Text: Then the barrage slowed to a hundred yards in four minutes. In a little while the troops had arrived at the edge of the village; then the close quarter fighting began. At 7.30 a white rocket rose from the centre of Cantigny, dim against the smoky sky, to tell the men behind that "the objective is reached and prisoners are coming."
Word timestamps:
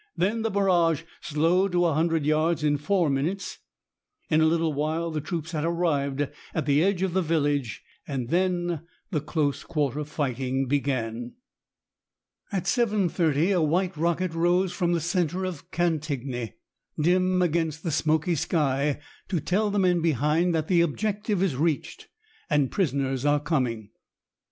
Then 0.17 0.41
the 0.41 0.49
barrage 0.49 1.03
slowed 1.21 1.73
to 1.73 1.85
a 1.85 1.93
hundred 1.93 2.25
yards 2.25 2.63
in 2.63 2.77
four 2.79 3.07
minutes. 3.07 3.59
In 4.31 4.41
a 4.41 4.45
little 4.47 4.73
while 4.73 5.11
the 5.11 5.21
troops 5.21 5.51
had 5.51 5.63
arrived 5.63 6.27
at 6.55 6.65
the 6.65 6.83
edge 6.83 7.03
of 7.03 7.13
the 7.13 7.21
village; 7.21 7.83
then 8.07 8.81
the 9.11 9.21
close 9.21 9.61
quarter 9.63 10.03
fighting 10.03 10.67
began. 10.67 11.33
At 12.51 12.63
7.30 12.63 13.55
a 13.55 13.61
white 13.61 13.95
rocket 13.95 14.33
rose 14.33 14.73
from 14.73 14.93
the 14.93 15.01
centre 15.01 15.45
of 15.45 15.69
Cantigny, 15.69 16.53
dim 16.99 17.43
against 17.43 17.83
the 17.83 17.91
smoky 17.91 18.33
sky, 18.33 18.99
to 19.27 19.39
tell 19.39 19.69
the 19.69 19.77
men 19.77 20.01
behind 20.01 20.55
that 20.55 20.67
"the 20.67 20.81
objective 20.81 21.43
is 21.43 21.55
reached 21.55 22.07
and 22.49 22.71
prisoners 22.71 23.23
are 23.23 23.39
coming." 23.39 23.89